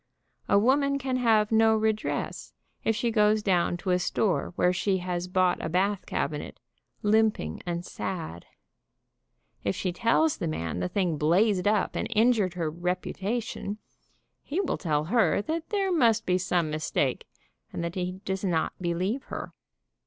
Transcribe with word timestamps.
A 0.49 0.57
woman 0.57 0.97
can 0.97 1.17
have 1.17 1.51
no 1.51 1.75
redress, 1.75 2.53
if 2.83 2.95
she 2.95 3.11
goes 3.11 3.43
down 3.43 3.77
to 3.77 3.91
a 3.91 3.99
store 3.99 4.51
where 4.55 4.73
she 4.73 4.97
has 4.97 5.27
bought 5.27 5.63
a 5.63 5.69
bath 5.69 6.07
cabinet, 6.07 6.59
limping 7.03 7.61
and 7.67 7.85
sad. 7.85 8.47
If 9.63 9.75
she 9.75 9.91
tells 9.93 10.37
the 10.37 10.47
man 10.47 10.79
the 10.79 10.89
thing 10.89 11.19
blazed 11.19 11.67
up 11.67 11.95
and 11.95 12.07
injured 12.15 12.55
her 12.55 12.71
reputation, 12.71 13.77
he 14.41 14.59
will 14.59 14.79
tell 14.79 15.03
her 15.03 15.39
that 15.43 15.69
there 15.69 15.91
must 15.91 16.25
be 16.25 16.39
some 16.39 16.71
mistake, 16.71 17.27
and 17.71 17.83
that 17.83 17.93
he 17.93 18.21
does 18.25 18.43
not 18.43 18.73
believe 18.81 19.25
her. 19.25 19.53